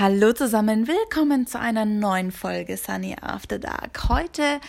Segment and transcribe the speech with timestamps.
[0.00, 4.08] Hallo zusammen, willkommen zu einer neuen Folge Sunny After Dark.
[4.08, 4.60] Heute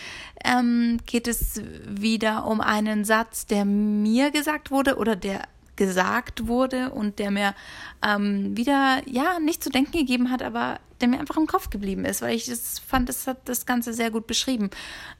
[0.44, 5.42] ähm, geht es wieder um einen Satz, der mir gesagt wurde oder der
[5.76, 7.54] gesagt wurde und der mir
[8.04, 12.04] ähm, wieder ja nicht zu denken gegeben hat, aber der mir einfach im Kopf geblieben
[12.04, 14.68] ist, weil ich das fand, das hat das Ganze sehr gut beschrieben.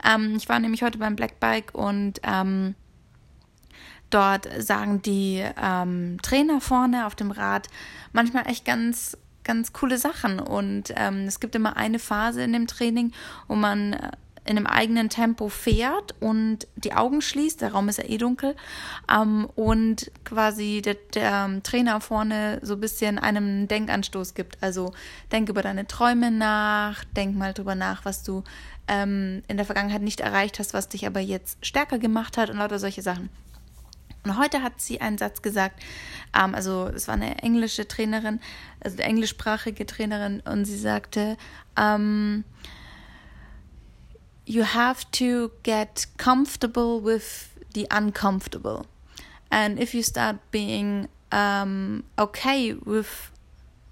[0.05, 2.75] Ähm, ich war nämlich heute beim Black Bike und ähm,
[4.11, 7.69] dort sagen die ähm, Trainer vorne auf dem Rad
[8.13, 10.41] manchmal echt ganz ganz coole Sachen.
[10.41, 13.13] Und ähm, es gibt immer eine Phase in dem Training,
[13.49, 14.11] wo man äh,
[14.45, 18.57] in einem eigenen Tempo fährt und die Augen schließt, der Raum ist ja eh dunkel,
[19.13, 24.59] ähm, und quasi der, der ähm, Trainer vorne so ein bisschen einem Denkanstoß gibt.
[24.63, 24.93] Also
[25.31, 28.43] denk über deine Träume nach, denk mal drüber nach, was du
[28.89, 32.57] ähm, in der Vergangenheit nicht erreicht hast, was dich aber jetzt stärker gemacht hat und
[32.57, 33.29] lauter solche Sachen.
[34.25, 35.83] Und heute hat sie einen Satz gesagt,
[36.35, 38.41] ähm, also es war eine englische Trainerin,
[38.81, 41.37] also eine englischsprachige Trainerin, und sie sagte,
[41.79, 42.45] um,
[44.45, 48.85] you have to get comfortable with the uncomfortable.
[49.51, 53.31] And if you start being um, okay with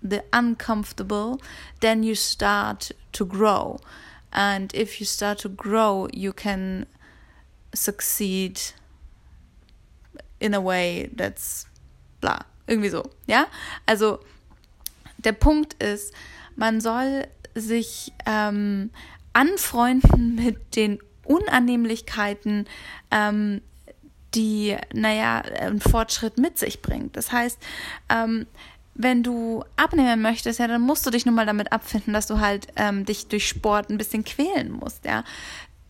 [0.02, 1.40] the uncomfortable,
[1.80, 3.78] then you start to grow.
[4.32, 6.86] And if you start to grow, you can
[7.74, 8.60] succeed
[10.39, 11.67] in a way that's
[12.20, 12.44] bla.
[12.67, 13.47] Irgendwie so, ja?
[13.86, 14.20] Also
[15.19, 16.12] der Punkt ist,
[16.56, 18.91] man soll sich ähm,
[19.33, 22.66] anfreunden mit den Unannehmlichkeiten,
[23.11, 23.61] ähm,
[24.34, 27.16] die, naja, ein Fortschritt mit sich bringt.
[27.16, 27.59] Das heißt,
[28.11, 28.47] ähm,
[28.94, 32.41] wenn du abnehmen möchtest, ja, dann musst du dich nun mal damit abfinden, dass du
[32.41, 35.25] halt ähm, dich durch Sport ein bisschen quälen musst, ja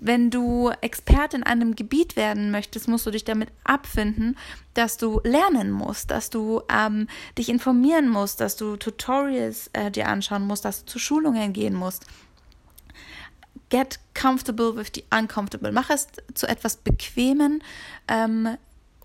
[0.01, 4.37] wenn du Experte in einem Gebiet werden möchtest, musst du dich damit abfinden,
[4.75, 10.09] dass du lernen musst, dass du ähm, dich informieren musst, dass du Tutorials äh, dir
[10.09, 12.07] anschauen musst, dass du zu Schulungen gehen musst.
[13.71, 15.73] Get comfortable with the uncomfortable.
[15.73, 17.63] Mach es zu etwas Bequemen,
[18.07, 18.57] ähm,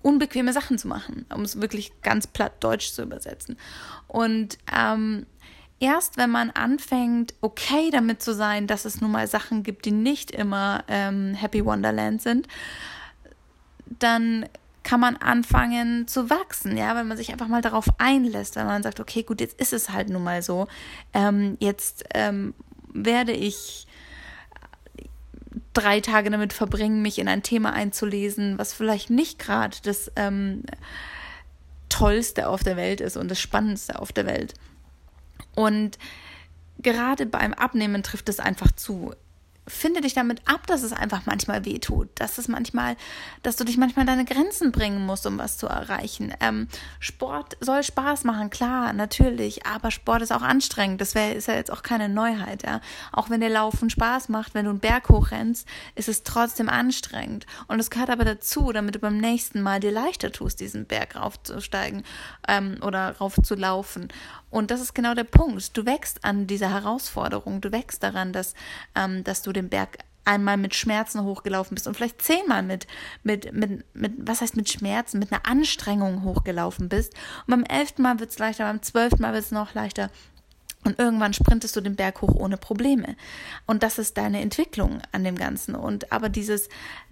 [0.04, 3.58] unbequeme Sachen zu machen, um es wirklich ganz platt Deutsch zu übersetzen.
[4.08, 5.26] Und ähm,
[5.84, 9.92] erst wenn man anfängt, okay damit zu sein, dass es nun mal Sachen gibt, die
[9.92, 12.48] nicht immer ähm, Happy Wonderland sind,
[14.00, 14.46] dann
[14.84, 18.82] kann man anfangen zu wachsen, ja, wenn man sich einfach mal darauf einlässt, wenn man
[18.82, 20.68] sagt, okay, gut, jetzt ist es halt nun mal so,
[21.14, 22.54] ähm, jetzt ähm,
[22.94, 23.86] werde ich
[25.74, 30.64] drei Tage damit verbringen, mich in ein Thema einzulesen, was vielleicht nicht gerade das ähm,
[31.90, 34.54] Tollste auf der Welt ist und das Spannendste auf der Welt.
[35.56, 35.98] Und
[36.80, 39.14] gerade beim Abnehmen trifft es einfach zu
[39.68, 42.98] finde dich damit ab, dass es einfach manchmal weh tut, dass es manchmal,
[43.44, 46.34] dass du dich manchmal deine Grenzen bringen musst, um was zu erreichen.
[46.42, 46.68] Ähm,
[47.00, 51.00] Sport soll Spaß machen, klar, natürlich, aber Sport ist auch anstrengend.
[51.00, 52.82] Das wäre ist ja jetzt auch keine Neuheit, ja.
[53.12, 57.46] Auch wenn dir Laufen Spaß macht, wenn du einen Berg hochrennst, ist es trotzdem anstrengend.
[57.68, 61.16] Und es gehört aber dazu, damit du beim nächsten Mal dir leichter tust, diesen Berg
[61.16, 62.04] raufzusteigen
[62.48, 64.10] ähm, oder raufzulaufen.
[64.50, 65.76] Und das ist genau der Punkt.
[65.76, 68.54] Du wächst an dieser Herausforderung, du wächst daran, dass,
[68.94, 72.88] ähm, dass du den Berg einmal mit Schmerzen hochgelaufen bist und vielleicht zehnmal mit,
[73.24, 77.14] mit, mit, mit, was heißt mit Schmerzen, mit einer Anstrengung hochgelaufen bist.
[77.46, 80.10] Und beim elften Mal wird es leichter, beim zwölften Mal wird es noch leichter.
[80.86, 83.16] Und irgendwann sprintest du den Berg hoch ohne Probleme.
[83.66, 85.76] Und das ist deine Entwicklung an dem Ganzen.
[85.76, 86.68] Und aber dieses,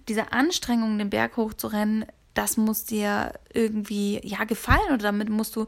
[0.08, 2.04] diese Anstrengung, den Berg hoch zu rennen,
[2.34, 5.66] das muss dir irgendwie ja gefallen oder damit musst du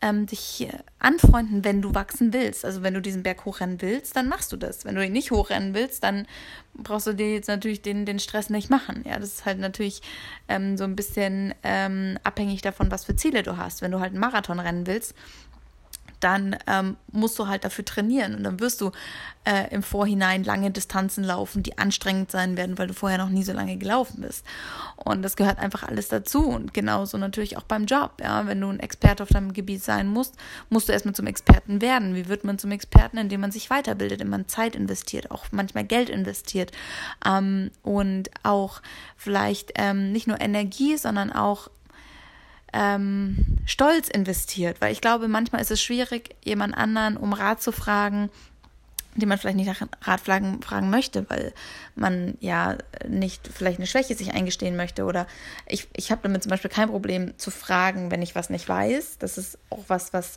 [0.00, 0.68] ähm, dich
[0.98, 2.64] anfreunden, wenn du wachsen willst.
[2.64, 4.84] Also wenn du diesen Berg hochrennen willst, dann machst du das.
[4.84, 6.26] Wenn du ihn nicht hochrennen willst, dann
[6.74, 9.04] brauchst du dir jetzt natürlich den, den Stress nicht machen.
[9.06, 10.00] Ja, das ist halt natürlich
[10.48, 13.82] ähm, so ein bisschen ähm, abhängig davon, was für Ziele du hast.
[13.82, 15.14] Wenn du halt einen Marathon rennen willst,
[16.20, 18.92] dann ähm, musst du halt dafür trainieren und dann wirst du
[19.44, 23.44] äh, im Vorhinein lange Distanzen laufen, die anstrengend sein werden, weil du vorher noch nie
[23.44, 24.44] so lange gelaufen bist.
[24.96, 28.14] Und das gehört einfach alles dazu und genauso natürlich auch beim Job.
[28.20, 30.34] Ja, wenn du ein Experte auf deinem Gebiet sein musst,
[30.68, 32.14] musst du erstmal zum Experten werden.
[32.14, 35.84] Wie wird man zum Experten, indem man sich weiterbildet, indem man Zeit investiert, auch manchmal
[35.84, 36.72] Geld investiert
[37.24, 38.82] ähm, und auch
[39.16, 41.68] vielleicht ähm, nicht nur Energie, sondern auch
[42.76, 47.72] ähm, Stolz investiert, weil ich glaube, manchmal ist es schwierig, jemand anderen um Rat zu
[47.72, 48.28] fragen,
[49.14, 51.54] den man vielleicht nicht nach Rat fragen, möchte, weil
[51.94, 52.76] man ja
[53.08, 55.04] nicht vielleicht eine Schwäche sich eingestehen möchte.
[55.04, 55.26] Oder
[55.66, 59.16] ich, ich habe damit zum Beispiel kein Problem zu fragen, wenn ich was nicht weiß.
[59.18, 60.36] Das ist auch was, was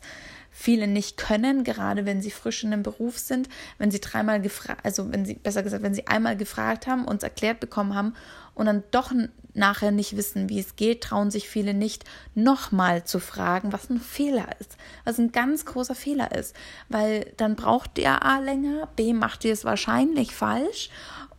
[0.49, 4.79] viele nicht können, gerade wenn sie frisch in einem Beruf sind, wenn sie dreimal gefragt,
[4.83, 8.13] also wenn sie, besser gesagt, wenn sie einmal gefragt haben, uns erklärt bekommen haben
[8.55, 9.11] und dann doch
[9.59, 13.99] nachher nicht wissen, wie es geht, trauen sich viele nicht, nochmal zu fragen, was ein
[13.99, 16.55] Fehler ist, was ein ganz großer Fehler ist,
[16.87, 20.89] weil dann braucht der A länger, B macht ihr es wahrscheinlich falsch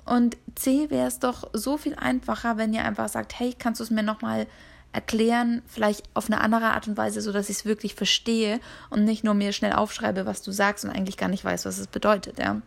[0.05, 3.84] und C wäre es doch so viel einfacher, wenn ihr einfach sagt, hey, kannst du
[3.84, 4.46] es mir nochmal
[4.93, 9.05] erklären, vielleicht auf eine andere Art und Weise, so dass ich es wirklich verstehe und
[9.05, 11.87] nicht nur mir schnell aufschreibe, was du sagst und eigentlich gar nicht weiß, was es
[11.87, 12.61] bedeutet, ja.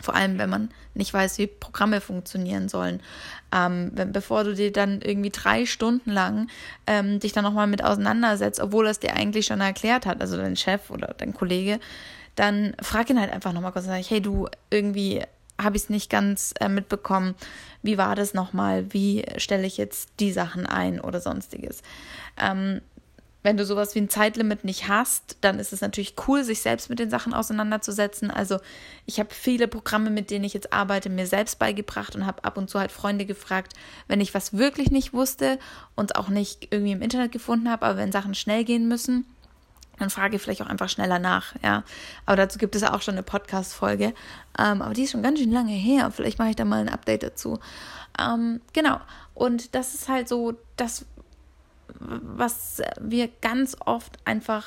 [0.00, 3.00] Vor allem, wenn man nicht weiß, wie Programme funktionieren sollen.
[3.52, 6.48] Ähm, wenn, bevor du dir dann irgendwie drei Stunden lang
[6.86, 10.56] ähm, dich dann nochmal mit auseinandersetzt, obwohl es dir eigentlich schon erklärt hat, also dein
[10.56, 11.80] Chef oder dein Kollege,
[12.34, 15.22] dann frag ihn halt einfach nochmal kurz und sag hey du, irgendwie
[15.60, 17.34] habe ich es nicht ganz äh, mitbekommen.
[17.82, 18.92] Wie war das nochmal?
[18.92, 21.82] Wie stelle ich jetzt die Sachen ein oder sonstiges?
[22.38, 22.82] Ähm,
[23.46, 26.90] wenn du sowas wie ein Zeitlimit nicht hast, dann ist es natürlich cool, sich selbst
[26.90, 28.28] mit den Sachen auseinanderzusetzen.
[28.32, 28.58] Also
[29.06, 32.58] ich habe viele Programme, mit denen ich jetzt arbeite, mir selbst beigebracht und habe ab
[32.58, 33.74] und zu halt Freunde gefragt,
[34.08, 35.60] wenn ich was wirklich nicht wusste
[35.94, 39.24] und auch nicht irgendwie im Internet gefunden habe, aber wenn Sachen schnell gehen müssen,
[40.00, 41.84] dann frage ich vielleicht auch einfach schneller nach, ja.
[42.26, 44.12] Aber dazu gibt es ja auch schon eine Podcast-Folge.
[44.58, 46.10] Ähm, aber die ist schon ganz schön lange her.
[46.10, 47.60] Vielleicht mache ich da mal ein Update dazu.
[48.18, 48.98] Ähm, genau.
[49.34, 51.06] Und das ist halt so das,
[51.98, 54.66] was wir ganz oft einfach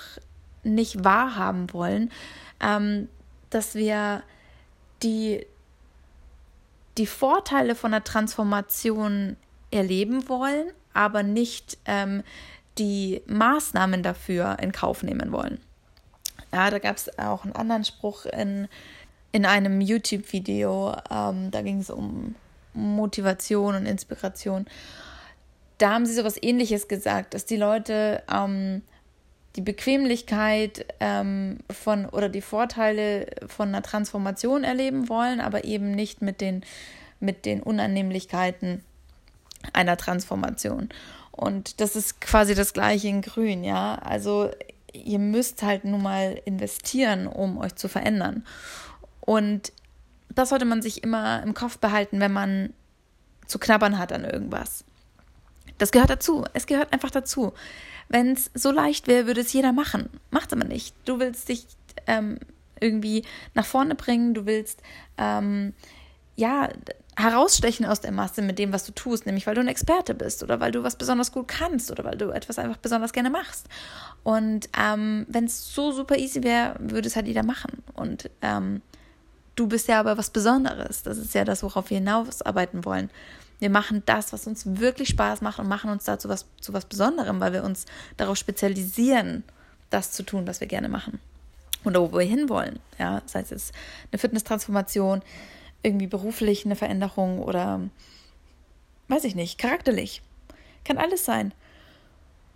[0.64, 2.12] nicht wahrhaben wollen,
[2.60, 3.08] ähm,
[3.50, 4.24] dass wir
[5.04, 5.46] die,
[6.98, 9.38] die Vorteile von der Transformation
[9.72, 12.24] erleben wollen, aber nicht ähm,
[12.78, 15.60] die Maßnahmen dafür in Kauf nehmen wollen.
[16.52, 18.68] Ja, da gab es auch einen anderen Spruch in,
[19.32, 22.36] in einem YouTube-Video, ähm, da ging es um
[22.74, 24.66] Motivation und Inspiration.
[25.80, 28.84] Da haben sie so was ähnliches gesagt, dass die Leute ähm,
[29.56, 36.22] die Bequemlichkeit ähm, von oder die Vorteile von einer Transformation erleben wollen, aber eben nicht
[36.22, 36.64] mit den,
[37.20, 38.84] mit den Unannehmlichkeiten
[39.74, 40.90] einer Transformation.
[41.32, 43.96] Und das ist quasi das gleiche in Grün, ja.
[43.96, 44.52] Also
[44.94, 48.46] ihr müsst halt nun mal investieren, um euch zu verändern.
[49.22, 49.72] Und
[50.30, 52.74] das sollte man sich immer im Kopf behalten, wenn man
[53.48, 54.84] zu knabbern hat an irgendwas.
[55.80, 56.46] Das gehört dazu.
[56.54, 57.54] Es gehört einfach dazu.
[58.10, 60.10] Wenn es so leicht wäre, würde es jeder machen.
[60.30, 60.96] Macht aber nicht.
[61.06, 61.66] Du willst dich
[62.06, 62.38] ähm,
[62.80, 63.24] irgendwie
[63.56, 64.36] nach vorne bringen.
[64.36, 64.82] Du willst
[65.18, 65.74] ähm,
[66.36, 66.70] ja
[67.20, 70.42] herausstechen aus der Masse mit dem, was du tust, nämlich weil du ein Experte bist
[70.42, 73.68] oder weil du was besonders gut kannst oder weil du etwas einfach besonders gerne machst.
[74.24, 77.84] Und ähm, wenn es so super easy wäre, würde es halt jeder machen.
[77.94, 78.82] Und ähm,
[79.56, 81.04] du bist ja aber was Besonderes.
[81.04, 83.10] Das ist ja das, worauf wir hinausarbeiten wollen.
[83.60, 86.86] Wir machen das, was uns wirklich Spaß macht und machen uns dazu was, zu was
[86.86, 87.86] Besonderem, weil wir uns
[88.18, 89.44] darauf spezialisieren,
[89.90, 91.20] das zu tun, was wir gerne machen.
[91.84, 92.80] Oder wo wir hinwollen.
[92.98, 93.72] Ja, sei es
[94.12, 95.22] eine Fitnesstransformation,
[95.84, 97.82] irgendwie beruflich eine Veränderung oder
[99.08, 100.22] weiß ich nicht, charakterlich.
[100.84, 101.54] Kann alles sein.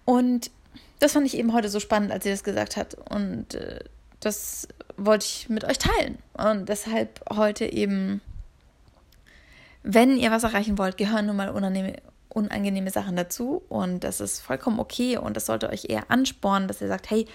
[0.05, 0.51] Und
[0.99, 2.95] das fand ich eben heute so spannend, als sie das gesagt hat.
[3.09, 3.79] Und äh,
[4.19, 6.17] das wollte ich mit euch teilen.
[6.33, 8.21] Und deshalb heute eben,
[9.83, 11.97] wenn ihr was erreichen wollt, gehören nun mal unangenehme,
[12.29, 13.61] unangenehme Sachen dazu.
[13.69, 15.17] Und das ist vollkommen okay.
[15.17, 17.27] Und das sollte euch eher anspornen, dass ihr sagt, hey,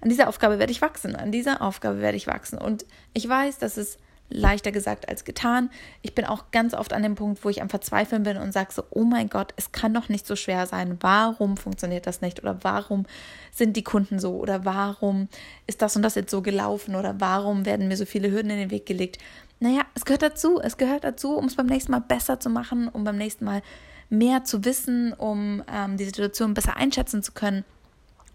[0.00, 2.58] an dieser Aufgabe werde ich wachsen, an dieser Aufgabe werde ich wachsen.
[2.58, 2.84] Und
[3.14, 3.98] ich weiß, dass es
[4.30, 5.70] leichter gesagt als getan.
[6.02, 8.72] Ich bin auch ganz oft an dem Punkt, wo ich am Verzweifeln bin und sage
[8.72, 10.96] so, oh mein Gott, es kann doch nicht so schwer sein.
[11.00, 12.42] Warum funktioniert das nicht?
[12.42, 13.06] Oder warum
[13.52, 14.36] sind die Kunden so?
[14.36, 15.28] Oder warum
[15.66, 16.96] ist das und das jetzt so gelaufen?
[16.96, 19.18] Oder warum werden mir so viele Hürden in den Weg gelegt?
[19.60, 20.60] Naja, es gehört dazu.
[20.60, 23.62] Es gehört dazu, um es beim nächsten Mal besser zu machen, um beim nächsten Mal
[24.10, 27.64] mehr zu wissen, um ähm, die Situation besser einschätzen zu können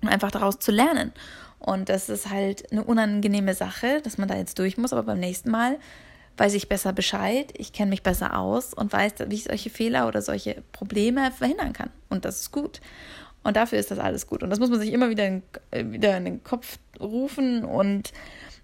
[0.02, 1.14] und einfach daraus zu lernen.
[1.60, 5.20] Und das ist halt eine unangenehme Sache, dass man da jetzt durch muss, aber beim
[5.20, 5.78] nächsten Mal
[6.38, 10.08] weiß ich besser Bescheid, ich kenne mich besser aus und weiß, wie ich solche Fehler
[10.08, 11.90] oder solche Probleme verhindern kann.
[12.10, 12.80] Und das ist gut.
[13.44, 14.42] Und dafür ist das alles gut.
[14.42, 18.14] Und das muss man sich immer wieder in, äh, wieder in den Kopf rufen und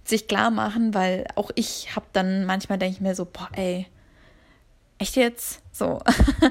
[0.06, 3.88] sich klar machen, weil auch ich habe dann manchmal denke ich mir so, boah, ey,
[4.98, 5.62] echt jetzt?
[5.72, 6.02] So.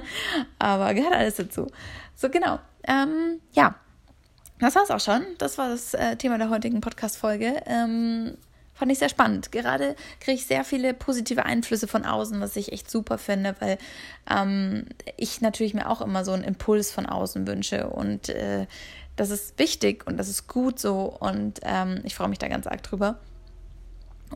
[0.58, 1.68] Aber gehört alles dazu.
[2.14, 2.58] So, genau.
[2.86, 3.76] Ähm, ja,
[4.58, 5.24] das war es auch schon.
[5.38, 7.62] Das war das äh, Thema der heutigen Podcast-Folge.
[7.66, 8.36] Ähm,
[8.74, 9.52] fand ich sehr spannend.
[9.52, 13.78] Gerade kriege ich sehr viele positive Einflüsse von außen, was ich echt super finde, weil
[14.30, 18.66] ähm, ich natürlich mir auch immer so einen Impuls von außen wünsche und äh,
[19.16, 22.66] das ist wichtig und das ist gut so und ähm, ich freue mich da ganz
[22.66, 23.20] arg drüber.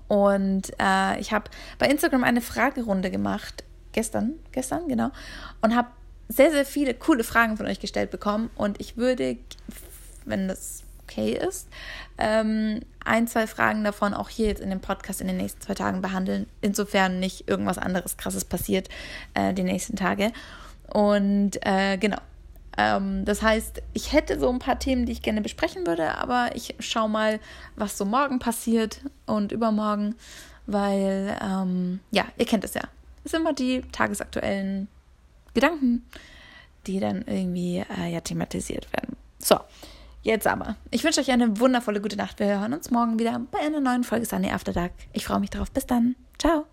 [0.06, 5.10] Und äh, ich habe bei Instagram eine Fragerunde gemacht, gestern, gestern, genau,
[5.60, 5.88] und habe
[6.28, 9.38] sehr, sehr viele coole Fragen von euch gestellt bekommen und ich würde
[10.28, 11.68] wenn das okay ist,
[12.18, 15.74] ähm, ein, zwei Fragen davon auch hier jetzt in dem Podcast in den nächsten zwei
[15.74, 18.88] Tagen behandeln, insofern nicht irgendwas anderes Krasses passiert
[19.34, 20.32] äh, die nächsten Tage.
[20.92, 22.18] Und äh, genau.
[22.78, 26.54] Ähm, das heißt, ich hätte so ein paar Themen, die ich gerne besprechen würde, aber
[26.54, 27.40] ich schaue mal,
[27.74, 30.14] was so morgen passiert und übermorgen,
[30.66, 32.82] weil, ähm, ja, ihr kennt es ja.
[33.24, 34.86] Es sind immer die tagesaktuellen
[35.54, 36.06] Gedanken,
[36.86, 39.16] die dann irgendwie äh, ja thematisiert werden.
[39.40, 39.58] So,
[40.22, 40.76] jetzt aber.
[40.92, 42.38] Ich wünsche euch eine wundervolle gute Nacht.
[42.38, 44.92] Wir hören uns morgen wieder bei einer neuen Folge Sunny After Dark.
[45.12, 45.70] Ich freue mich drauf.
[45.72, 46.14] Bis dann.
[46.38, 46.64] Ciao.